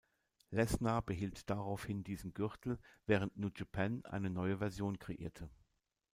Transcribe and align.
Lesnar 0.49 1.03
behielt 1.03 1.47
daraufhin 1.47 2.03
diesen 2.03 2.33
Gürtel, 2.33 2.79
während 3.05 3.37
New 3.37 3.51
Japan 3.55 4.03
eine 4.05 4.31
neue 4.31 4.57
Version 4.57 4.97
kreierte. 4.97 5.47